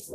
[0.00, 0.08] What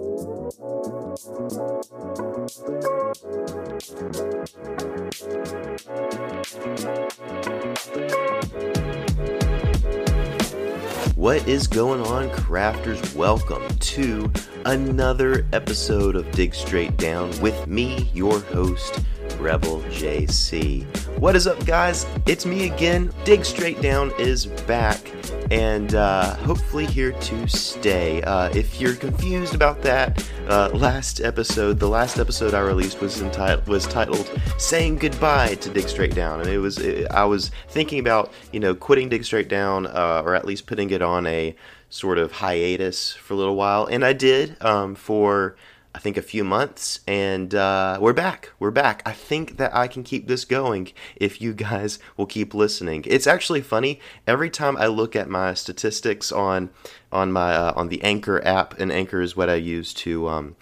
[11.47, 13.15] is going on, crafters?
[13.15, 14.31] Welcome to
[14.65, 19.03] another episode of Dig Straight Down with me, your host,
[19.37, 20.83] Rebel JC.
[21.19, 22.05] What is up, guys?
[22.25, 23.11] It's me again.
[23.23, 24.99] Dig Straight Down is back
[25.49, 28.21] and uh, hopefully here to stay.
[28.23, 33.21] Uh, if you're confused about that, uh, last episode, the last episode I released was
[33.21, 37.49] entitled was titled "Saying Goodbye to Dig Straight Down," and it was it, I was
[37.69, 41.25] thinking about you know quitting Dig Straight Down uh, or at least putting it on
[41.27, 41.55] a
[41.89, 45.55] sort of hiatus for a little while, and I did um, for
[45.95, 48.51] I think a few months, and uh, we're back.
[48.59, 49.01] We're back.
[49.05, 53.05] I think that I can keep this going if you guys will keep listening.
[53.07, 54.01] It's actually funny.
[54.27, 56.69] Every time I look at my statistics on
[57.13, 60.57] on my uh, on the Anchor app, and Anchor is what I use to um,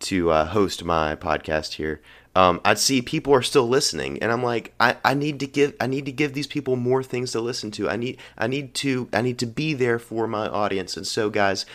[0.00, 2.00] to uh, host my podcast here.
[2.36, 5.74] Um, I'd see people are still listening, and I'm like, I, I need to give
[5.80, 7.90] I need to give these people more things to listen to.
[7.90, 10.96] I need I need to I need to be there for my audience.
[10.96, 11.66] And so, guys,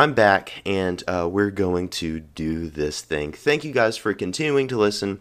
[0.00, 3.32] I'm back and uh, we're going to do this thing.
[3.32, 5.20] Thank you guys for continuing to listen.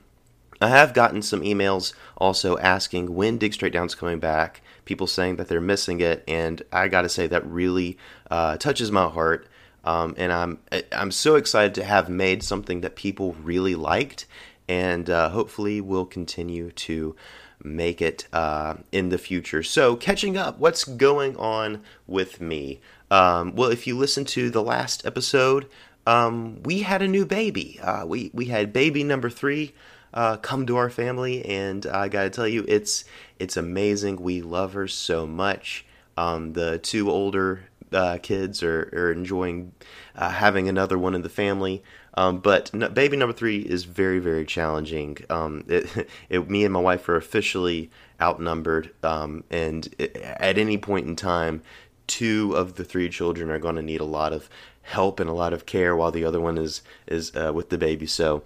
[0.61, 5.35] I have gotten some emails also asking when Dig Straight Down's coming back, people saying
[5.35, 7.97] that they're missing it, and I gotta say that really
[8.31, 9.47] uh, touches my heart.
[9.83, 10.59] Um, and I'm
[10.93, 14.27] I'm so excited to have made something that people really liked,
[14.69, 17.17] and uh, hopefully will continue to
[17.61, 19.61] make it uh, in the future.
[19.61, 22.79] So, catching up, what's going on with me?
[23.11, 25.67] Um, well, if you listen to the last episode,
[26.05, 27.79] um, we had a new baby.
[27.81, 29.73] Uh, we we had baby number three
[30.13, 33.05] uh, come to our family, and I gotta tell you, it's
[33.37, 34.17] it's amazing.
[34.21, 35.85] We love her so much.
[36.17, 39.73] Um, the two older uh, kids are, are enjoying
[40.15, 41.83] uh, having another one in the family.
[42.15, 45.17] Um, but no, baby number three is very, very challenging.
[45.29, 47.89] Um, it, it, me and my wife are officially
[48.21, 51.61] outnumbered, um, and it, at any point in time,
[52.09, 54.49] two of the three children are going to need a lot of
[54.81, 57.77] help and a lot of care, while the other one is is uh, with the
[57.77, 58.07] baby.
[58.07, 58.43] So.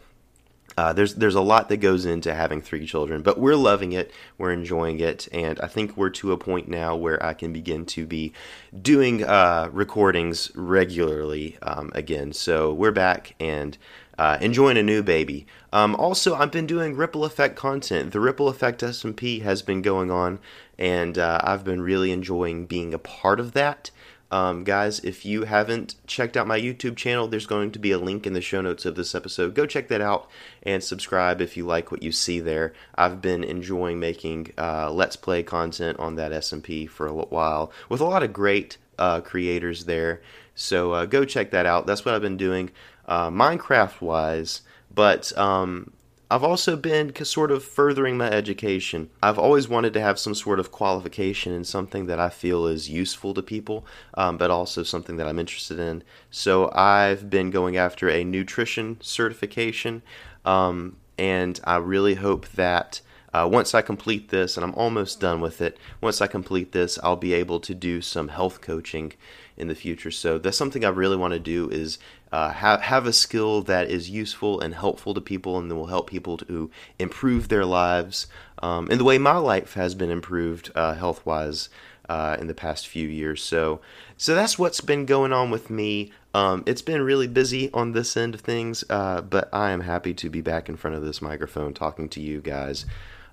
[0.75, 4.09] Uh, there's there's a lot that goes into having three children, but we're loving it,
[4.39, 7.85] we're enjoying it, and I think we're to a point now where I can begin
[7.87, 8.33] to be
[8.81, 12.33] doing uh, recordings regularly um, again.
[12.33, 13.77] So we're back and
[14.17, 15.45] uh, enjoying a new baby.
[15.71, 18.11] Um, also, I've been doing ripple effect content.
[18.11, 20.39] The ripple effect SMP has been going on,
[20.77, 23.91] and uh, I've been really enjoying being a part of that.
[24.33, 27.99] Um, guys, if you haven't checked out my YouTube channel, there's going to be a
[27.99, 29.53] link in the show notes of this episode.
[29.53, 30.27] Go check that out
[30.63, 32.73] and subscribe if you like what you see there.
[32.95, 38.01] I've been enjoying making uh, Let's Play content on that SMP for a while with
[38.01, 40.23] a lot of great uh, creators there.
[40.55, 41.85] So uh, go check that out.
[41.85, 42.71] That's what I've been doing
[43.07, 44.61] uh, Minecraft wise.
[44.93, 45.91] But um,
[46.33, 49.11] I've also been sort of furthering my education.
[49.21, 52.89] I've always wanted to have some sort of qualification in something that I feel is
[52.89, 56.03] useful to people, um, but also something that I'm interested in.
[56.31, 60.01] So I've been going after a nutrition certification,
[60.43, 63.01] um, and I really hope that.
[63.31, 66.99] Uh, once I complete this, and I'm almost done with it, once I complete this,
[67.01, 69.13] I'll be able to do some health coaching
[69.57, 70.11] in the future.
[70.11, 71.97] So that's something I really want to do is
[72.33, 75.85] uh, have have a skill that is useful and helpful to people, and that will
[75.85, 78.25] help people to improve their lives.
[78.57, 81.69] Um, the way my life has been improved uh, health wise
[82.09, 83.43] uh, in the past few years.
[83.43, 83.81] So
[84.17, 86.11] so that's what's been going on with me.
[86.33, 90.15] Um, it's been really busy on this end of things, uh, but I am happy
[90.15, 92.85] to be back in front of this microphone talking to you guys.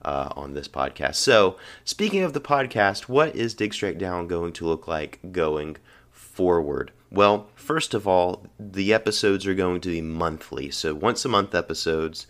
[0.02, 1.16] Uh, on this podcast.
[1.16, 5.76] So, speaking of the podcast, what is Dig Straight Down going to look like going
[6.10, 6.90] forward?
[7.10, 11.54] Well, first of all, the episodes are going to be monthly, so once a month
[11.54, 12.26] episodes.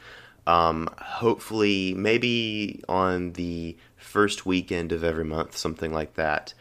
[0.47, 6.55] Um, hopefully, maybe on the first weekend of every month, something like that.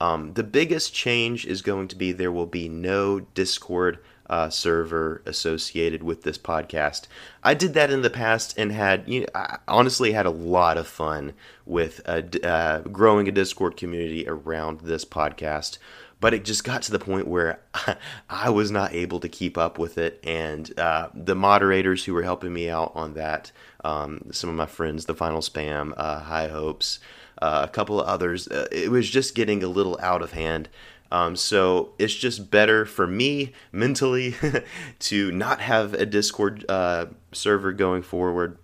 [0.00, 3.98] Um, the biggest change is going to be there will be no Discord
[4.28, 7.06] uh, server associated with this podcast.
[7.42, 10.76] I did that in the past and had, you know, I honestly had a lot
[10.76, 11.32] of fun
[11.64, 15.78] with uh, uh, growing a Discord community around this podcast
[16.20, 17.60] but it just got to the point where
[18.30, 20.20] I was not able to keep up with it.
[20.24, 23.52] And uh, the moderators who were helping me out on that,
[23.84, 27.00] um, some of my friends, the Final Spam, uh, High Hopes,
[27.42, 30.68] uh, a couple of others, uh, it was just getting a little out of hand.
[31.12, 34.34] Um, so it's just better for me mentally
[35.00, 38.58] to not have a Discord uh, server going forward.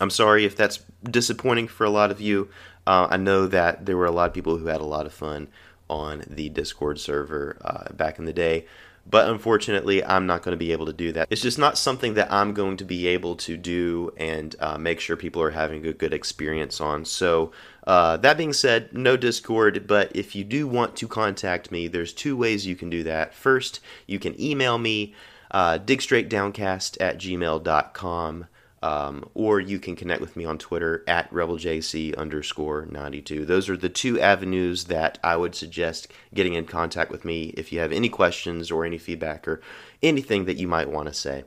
[0.00, 2.50] I'm sorry if that's disappointing for a lot of you.
[2.86, 5.14] Uh, I know that there were a lot of people who had a lot of
[5.14, 5.48] fun
[5.88, 8.66] on the Discord server uh, back in the day.
[9.04, 11.26] But unfortunately, I'm not going to be able to do that.
[11.28, 15.00] It's just not something that I'm going to be able to do and uh, make
[15.00, 17.04] sure people are having a good experience on.
[17.04, 17.50] So,
[17.84, 22.12] uh, that being said, no Discord, but if you do want to contact me, there's
[22.12, 23.34] two ways you can do that.
[23.34, 25.14] First, you can email me,
[25.50, 28.46] uh, digstraightdowncast at gmail.com.
[28.82, 33.44] Um, or you can connect with me on Twitter at RebelJC underscore 92.
[33.44, 37.72] Those are the two avenues that I would suggest getting in contact with me if
[37.72, 39.60] you have any questions or any feedback or
[40.02, 41.44] anything that you might want to say.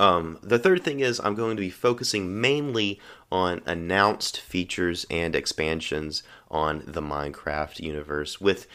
[0.00, 2.98] Um, the third thing is I'm going to be focusing mainly
[3.30, 8.66] on announced features and expansions on the Minecraft universe with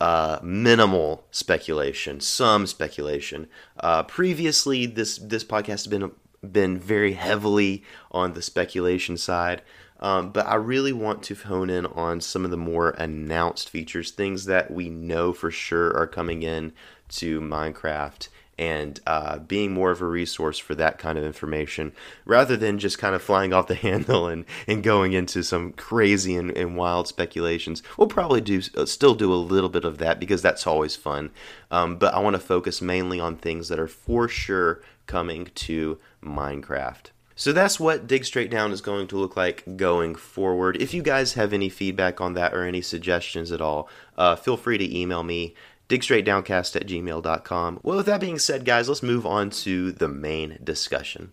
[0.00, 3.48] uh, minimal speculation, some speculation.
[3.80, 6.12] Uh, previously, this this podcast has been
[6.42, 9.62] been very heavily on the speculation side.
[10.00, 14.12] Um, but I really want to hone in on some of the more announced features,
[14.12, 16.72] things that we know for sure are coming in
[17.08, 21.92] to Minecraft and uh, being more of a resource for that kind of information
[22.24, 26.34] rather than just kind of flying off the handle and, and going into some crazy
[26.34, 27.82] and, and wild speculations.
[27.96, 31.30] We'll probably do uh, still do a little bit of that because that's always fun.
[31.70, 35.98] Um, but I want to focus mainly on things that are for sure coming to
[36.22, 37.10] Minecraft.
[37.34, 40.76] So that's what Dig Straight Down is going to look like going forward.
[40.80, 44.56] If you guys have any feedback on that or any suggestions at all, uh, feel
[44.56, 45.54] free to email me,
[45.88, 47.80] digstraightdowncast at gmail.com.
[47.84, 51.32] Well, with that being said, guys, let's move on to the main discussion.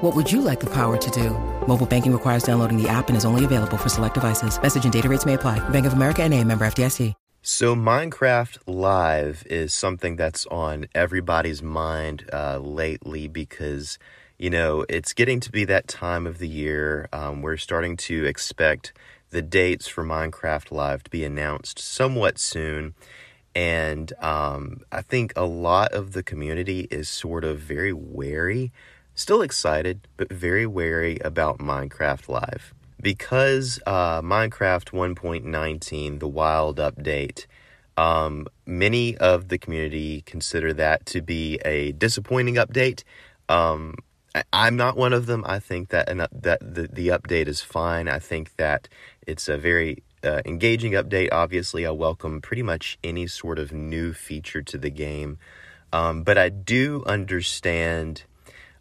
[0.00, 1.30] What would you like the power to do?
[1.66, 4.62] Mobile banking requires downloading the app and is only available for select devices.
[4.62, 5.58] Message and data rates may apply.
[5.70, 7.14] Bank of America and a member FDIC.
[7.42, 13.98] So Minecraft Live is something that's on everybody's mind uh, lately because,
[14.38, 17.08] you know, it's getting to be that time of the year.
[17.12, 18.92] Um, we're starting to expect
[19.30, 22.94] the dates for Minecraft Live to be announced somewhat soon.
[23.52, 28.70] And um, I think a lot of the community is sort of very wary
[29.18, 32.72] Still excited, but very wary about Minecraft Live.
[33.02, 37.46] Because uh, Minecraft 1.19, the wild update,
[37.96, 43.02] um, many of the community consider that to be a disappointing update.
[43.48, 43.96] Um,
[44.36, 45.44] I, am not one of them.
[45.44, 48.06] I think that an, that the, the update is fine.
[48.06, 48.88] I think that
[49.26, 51.30] it's a very uh, engaging update.
[51.32, 55.38] Obviously, I welcome pretty much any sort of new feature to the game.
[55.92, 58.22] Um, but I do understand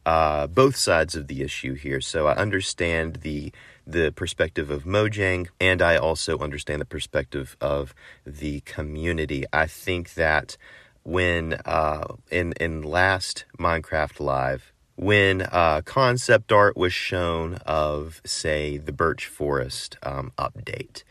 [0.08, 2.00] uh, both sides of the issue here.
[2.00, 3.52] So I understand the
[3.86, 7.94] the perspective of Mojang, and I also understand the perspective of
[8.26, 9.44] the community.
[9.52, 10.56] I think that
[11.04, 18.78] when uh, in in last Minecraft Live, when uh, concept art was shown of, say,
[18.78, 21.04] the Birch Forest um, update,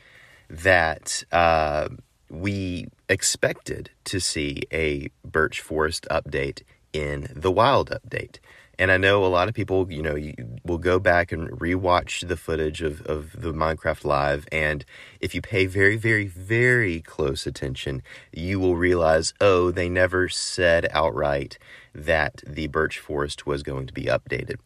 [0.48, 1.88] that uh,
[2.30, 6.62] we expected to see a Birch Forest update
[6.94, 8.38] in the Wild update.
[8.78, 10.16] And I know a lot of people, you know,
[10.64, 14.46] will go back and rewatch the footage of, of the Minecraft Live.
[14.52, 14.84] And
[15.20, 18.02] if you pay very, very, very close attention,
[18.32, 21.58] you will realize, oh, they never said outright
[21.94, 24.56] that the birch forest was going to be updated.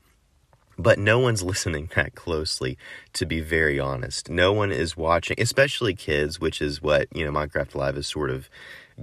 [0.76, 2.78] But no one's listening that closely,
[3.12, 4.28] to be very honest.
[4.28, 8.30] No one is watching, especially kids, which is what, you know, Minecraft Live is sort
[8.30, 8.50] of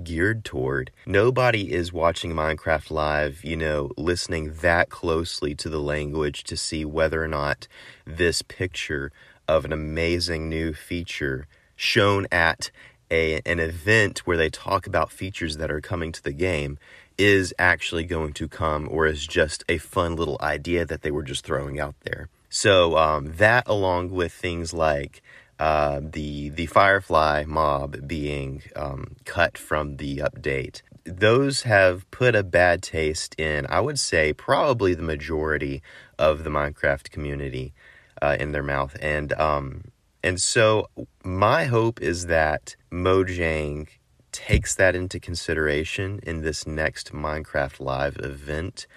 [0.04, 0.92] geared toward.
[1.06, 6.86] Nobody is watching Minecraft Live, you know, listening that closely to the language to see
[6.86, 7.68] whether or not
[8.06, 9.12] this picture
[9.48, 12.70] of an amazing new feature shown at
[13.10, 16.78] a, an event where they talk about features that are coming to the game
[17.18, 21.24] is actually going to come or is just a fun little idea that they were
[21.24, 22.30] just throwing out there.
[22.50, 25.22] So, um, that along with things like
[25.60, 30.82] uh, the the Firefly mob being um, cut from the update.
[31.06, 35.82] Those have put a bad taste in, I would say, probably the majority
[36.20, 37.74] of the Minecraft community.
[38.22, 39.86] uh, in their mouth, and um,
[40.24, 40.88] and so
[41.24, 43.88] my hope is that Mojang
[44.32, 48.88] takes that into consideration in this next Minecraft Live event,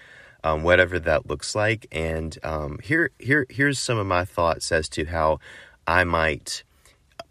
[0.45, 1.87] um, whatever that looks like.
[1.93, 5.39] And um, here, here, here's some of my thoughts as to how
[5.91, 6.63] I might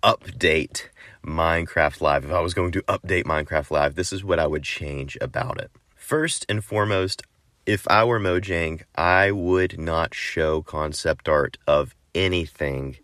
[0.03, 0.89] update
[1.25, 2.25] Minecraft Live.
[2.25, 5.61] If I was going to update Minecraft Live, this is what I would change about
[5.61, 5.71] it.
[5.95, 7.23] First and foremost,
[7.65, 12.97] if I were Mojang, I would not show concept art of anything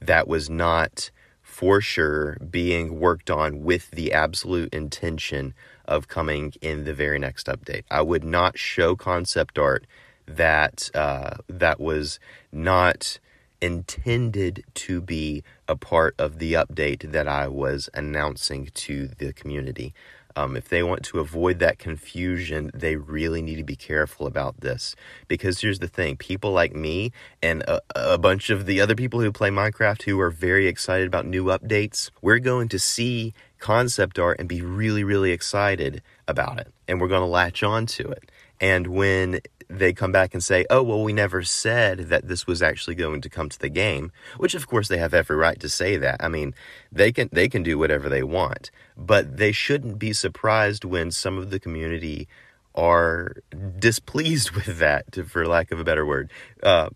[0.00, 1.10] that was not
[1.42, 5.52] for sure being worked on with the absolute intention
[5.84, 7.84] of coming in the very next update.
[7.90, 9.86] I would not show concept art
[10.26, 12.18] that uh, that was
[12.50, 13.18] not
[13.62, 19.94] intended to be a part of the update that I was announcing to the community.
[20.34, 24.60] Um, if they want to avoid that confusion, they really need to be careful about
[24.60, 24.96] this.
[25.28, 29.20] Because here's the thing people like me and a, a, bunch of the other people
[29.20, 34.18] who play Minecraft who are very excited about new updates, we're going to see concept
[34.18, 36.72] art and be really, really excited about it.
[36.88, 38.30] And we're going to latch on to it.
[38.62, 42.62] And when they come back and say, oh, well, we never said that this was
[42.62, 45.68] actually going to come to the game, which of course they have every right to
[45.68, 46.22] say that.
[46.22, 46.54] I mean,
[46.92, 51.38] they can, they can do whatever they want, but they shouldn't be surprised when some
[51.38, 52.28] of the community
[52.74, 53.36] are
[53.78, 56.30] displeased with that, for lack of a better word,
[56.62, 56.88] uh,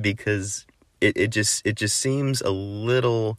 [0.00, 0.66] because
[1.00, 3.38] it, it just, it just seems a little,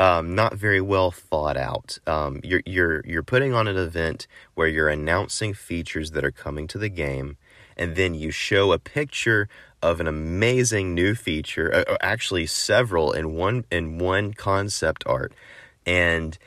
[0.00, 1.98] um, not very well thought out.
[2.06, 6.66] Um, you're you're you're putting on an event where you're announcing features that are coming
[6.68, 7.36] to the game,
[7.76, 9.46] and then you show a picture
[9.82, 15.34] of an amazing new feature, uh, actually several in one in one concept art,
[15.84, 16.38] and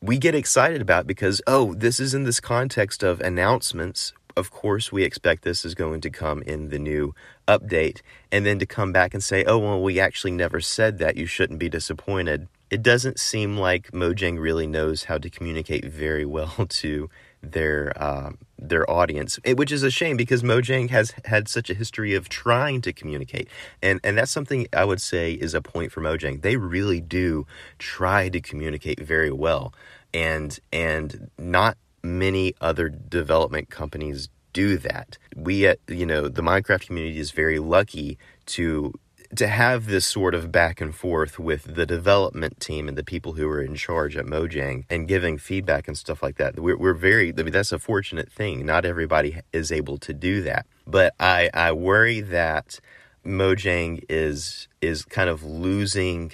[0.00, 4.14] we get excited about because oh, this is in this context of announcements.
[4.36, 7.14] Of course, we expect this is going to come in the new
[7.48, 11.16] update, and then to come back and say, oh, well, we actually never said that.
[11.16, 12.48] You shouldn't be disappointed.
[12.68, 17.08] It doesn't seem like Mojang really knows how to communicate very well to
[17.42, 21.74] their uh, their audience, it, which is a shame because Mojang has had such a
[21.74, 23.48] history of trying to communicate,
[23.82, 26.42] and and that's something I would say is a point for Mojang.
[26.42, 27.46] They really do
[27.78, 29.72] try to communicate very well,
[30.12, 35.18] and and not many other development companies do that.
[35.34, 38.94] We at you know the Minecraft community is very lucky to
[39.34, 43.32] to have this sort of back and forth with the development team and the people
[43.32, 46.60] who are in charge at Mojang and giving feedback and stuff like that.
[46.60, 48.64] We're, we're very, I mean, that's a fortunate thing.
[48.64, 50.66] Not everybody is able to do that.
[50.86, 52.78] But I, I worry that
[53.24, 56.32] Mojang is, is kind of losing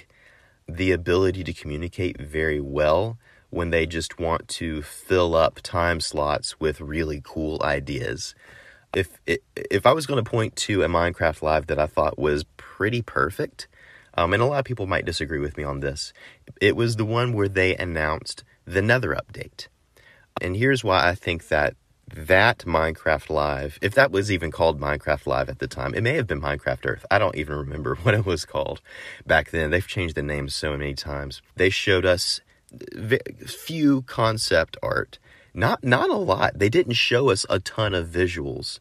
[0.67, 3.17] the ability to communicate very well
[3.53, 8.35] when they just want to fill up time slots with really cool ideas
[8.95, 9.19] if
[9.55, 13.01] if I was going to point to a Minecraft Live that I thought was pretty
[13.01, 13.67] perfect,
[14.15, 16.13] um, and a lot of people might disagree with me on this,
[16.61, 19.67] it was the one where they announced the Nether update.
[20.41, 21.75] And here's why I think that
[22.13, 26.15] that Minecraft Live, if that was even called Minecraft Live at the time, it may
[26.15, 27.05] have been Minecraft Earth.
[27.09, 28.81] I don't even remember what it was called
[29.25, 29.71] back then.
[29.71, 31.41] They've changed the name so many times.
[31.55, 32.41] They showed us
[33.47, 35.19] few concept art
[35.53, 36.57] not not a lot.
[36.57, 38.79] They didn't show us a ton of visuals,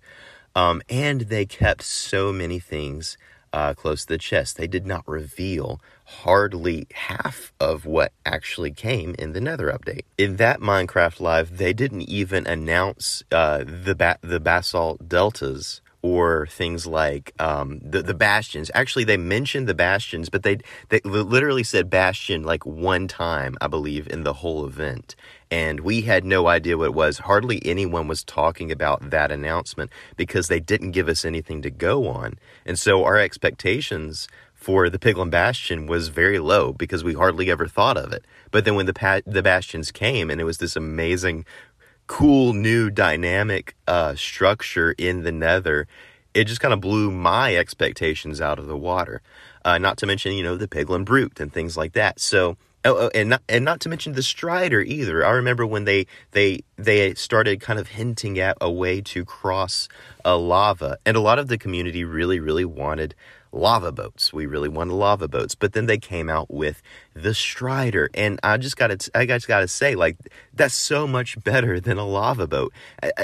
[0.55, 3.19] um, and they kept so many things
[3.53, 4.57] uh, close to the chest.
[4.57, 10.05] They did not reveal hardly half of what actually came in the Nether update.
[10.17, 16.47] In that Minecraft Live, they didn't even announce uh, the ba- the basalt deltas or
[16.49, 18.71] things like um, the the bastions.
[18.75, 23.69] Actually, they mentioned the bastions, but they they literally said bastion like one time, I
[23.69, 25.15] believe, in the whole event.
[25.51, 27.19] And we had no idea what it was.
[27.19, 32.09] Hardly anyone was talking about that announcement because they didn't give us anything to go
[32.09, 32.39] on.
[32.65, 37.67] And so our expectations for the Piglin Bastion was very low because we hardly ever
[37.67, 38.25] thought of it.
[38.51, 41.45] But then when the pa- the bastions came and it was this amazing
[42.07, 45.87] cool new dynamic uh, structure in the nether,
[46.35, 49.23] it just kind of blew my expectations out of the water.
[49.65, 52.19] Uh, not to mention, you know, the Piglin Brute and things like that.
[52.19, 55.25] So, oh, oh, and not and not to mention the Strider either.
[55.25, 59.89] I remember when they they they started kind of hinting at a way to cross
[60.25, 63.15] a lava, and a lot of the community really really wanted
[63.53, 64.33] lava boats.
[64.33, 66.83] We really wanted lava boats, but then they came out with
[67.15, 70.17] the Strider, and I just got to I just got to say like
[70.55, 72.73] that's so much better than a lava boat.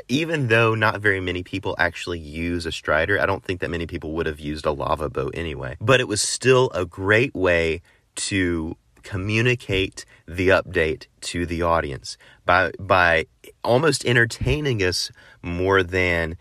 [0.09, 3.87] Even though not very many people actually use a Strider, I don't think that many
[3.87, 5.77] people would have used a lava boat anyway.
[5.81, 7.83] But it was still a great way
[8.17, 13.27] to communicate the update to the audience by by
[13.65, 15.11] almost entertaining us
[15.43, 16.37] more than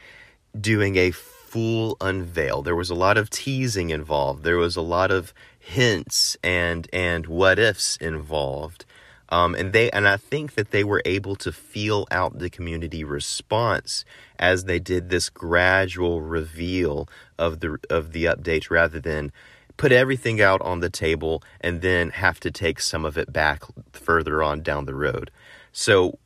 [0.59, 1.11] doing a
[1.47, 2.61] full unveil.
[2.61, 4.43] There was a lot of teasing involved.
[4.43, 8.85] There was a lot of hints and and what ifs involved.
[9.29, 13.03] Um, and they and I think that they were able to feel out the community
[13.03, 14.05] response
[14.39, 19.31] as they did this gradual reveal of the of the updates rather than
[19.77, 23.63] put everything out on the table and then have to take some of it back
[23.91, 25.29] further on down the road.
[25.71, 26.17] So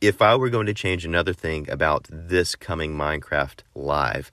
[0.00, 4.30] if I were going to change another thing about this coming Minecraft live,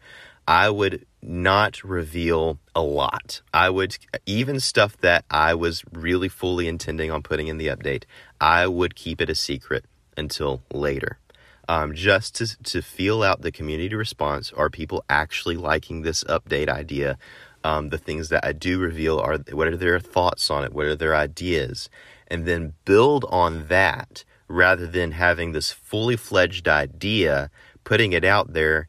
[0.48, 3.42] I would not reveal a lot.
[3.54, 8.04] I would, even stuff that I was really fully intending on putting in the update,
[8.40, 9.84] I would keep it a secret
[10.16, 11.20] until later.
[11.68, 14.54] Um, just to, to feel out the community response.
[14.54, 17.18] Are people actually liking this update idea?
[17.66, 20.72] Um, the things that I do reveal are what are their thoughts on it?
[20.72, 21.90] What are their ideas?
[22.30, 27.52] And then build on that rather than having this fully fledged idea,
[27.84, 28.88] putting it out there,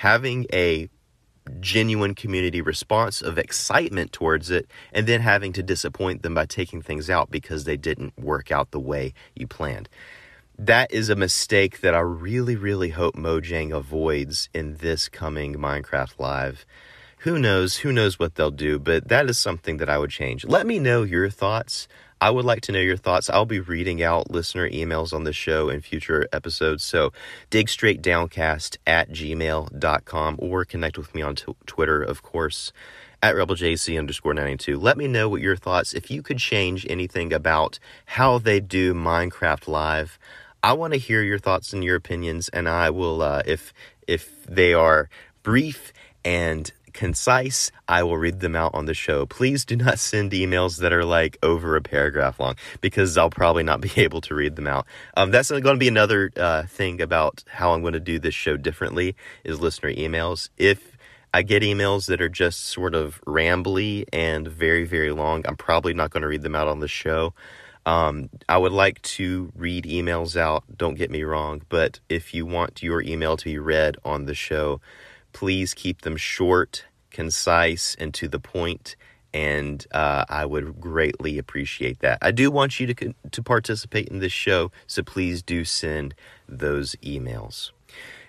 [0.00, 0.88] having a
[1.60, 6.80] genuine community response of excitement towards it, and then having to disappoint them by taking
[6.80, 9.90] things out because they didn't work out the way you planned.
[10.58, 16.18] That is a mistake that I really, really hope Mojang avoids in this coming Minecraft
[16.18, 16.64] Live.
[17.18, 17.76] Who knows?
[17.76, 20.46] Who knows what they'll do, but that is something that I would change.
[20.46, 21.88] Let me know your thoughts.
[22.22, 23.30] I would like to know your thoughts.
[23.30, 26.84] I'll be reading out listener emails on the show in future episodes.
[26.84, 27.14] So
[27.48, 32.72] dig straight downcast at gmail.com or connect with me on t- Twitter, of course,
[33.22, 34.78] at rebeljc underscore 92.
[34.78, 38.92] Let me know what your thoughts, if you could change anything about how they do
[38.92, 40.18] Minecraft Live.
[40.62, 43.72] I want to hear your thoughts and your opinions, and I will, uh, if
[44.06, 45.08] if they are
[45.42, 49.26] brief and concise, I will read them out on the show.
[49.26, 53.62] Please do not send emails that are like over a paragraph long because I'll probably
[53.62, 54.86] not be able to read them out.
[55.16, 58.34] Um, that's going to be another uh, thing about how I'm going to do this
[58.34, 60.50] show differently is listener emails.
[60.56, 60.96] If
[61.32, 65.94] I get emails that are just sort of rambly and very, very long, I'm probably
[65.94, 67.34] not going to read them out on the show.
[67.86, 72.44] Um, I would like to read emails out, don't get me wrong, but if you
[72.44, 74.80] want your email to be read on the show,
[75.32, 78.96] Please keep them short, concise, and to the point,
[79.32, 82.18] and uh, I would greatly appreciate that.
[82.20, 86.14] I do want you to to participate in this show, so please do send
[86.48, 87.70] those emails.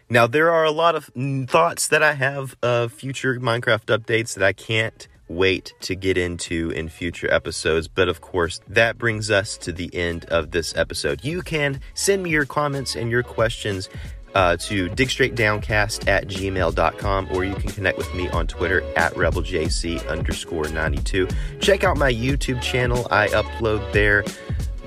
[0.10, 1.10] Now, there are a lot of
[1.48, 6.70] thoughts that I have of future Minecraft updates that I can't wait to get into
[6.72, 7.88] in future episodes.
[7.88, 11.24] But of course, that brings us to the end of this episode.
[11.24, 13.90] You can send me your comments and your questions
[14.36, 20.08] uh, to digstraightdowncast at gmail.com or you can connect with me on Twitter at rebeljc
[20.08, 21.28] underscore 92.
[21.60, 23.08] Check out my YouTube channel.
[23.12, 24.24] I upload there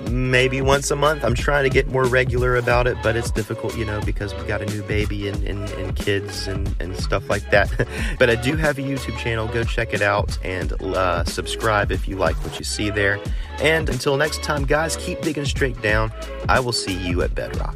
[0.09, 1.23] maybe once a month.
[1.23, 4.43] I'm trying to get more regular about it, but it's difficult, you know, because we
[4.43, 7.71] got a new baby and, and, and kids and, and stuff like that.
[8.19, 9.47] but I do have a YouTube channel.
[9.47, 13.19] Go check it out and uh, subscribe if you like what you see there.
[13.59, 16.11] And until next time, guys, keep digging straight down.
[16.49, 17.75] I will see you at Bedrock.